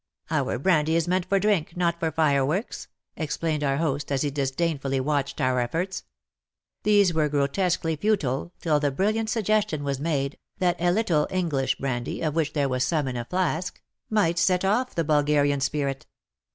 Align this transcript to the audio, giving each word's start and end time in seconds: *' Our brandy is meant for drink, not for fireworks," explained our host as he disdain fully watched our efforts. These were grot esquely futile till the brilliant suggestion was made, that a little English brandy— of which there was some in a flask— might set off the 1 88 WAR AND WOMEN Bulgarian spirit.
*' 0.19 0.31
Our 0.31 0.57
brandy 0.57 0.95
is 0.95 1.07
meant 1.07 1.27
for 1.27 1.37
drink, 1.39 1.77
not 1.77 1.99
for 1.99 2.11
fireworks," 2.11 2.87
explained 3.15 3.63
our 3.63 3.77
host 3.77 4.11
as 4.11 4.23
he 4.23 4.31
disdain 4.31 4.79
fully 4.79 4.99
watched 4.99 5.39
our 5.39 5.59
efforts. 5.59 6.05
These 6.81 7.13
were 7.13 7.29
grot 7.29 7.59
esquely 7.59 7.95
futile 7.99 8.51
till 8.61 8.79
the 8.79 8.89
brilliant 8.89 9.29
suggestion 9.29 9.83
was 9.83 9.99
made, 9.99 10.39
that 10.57 10.77
a 10.81 10.89
little 10.91 11.27
English 11.29 11.75
brandy— 11.75 12.19
of 12.23 12.33
which 12.33 12.53
there 12.53 12.67
was 12.67 12.83
some 12.83 13.07
in 13.07 13.15
a 13.15 13.25
flask— 13.25 13.79
might 14.19 14.39
set 14.39 14.65
off 14.65 14.95
the 14.95 15.03
1 15.03 15.03
88 15.03 15.03
WAR 15.03 15.03
AND 15.03 15.07
WOMEN 15.07 15.25
Bulgarian 15.25 15.61
spirit. 15.61 16.05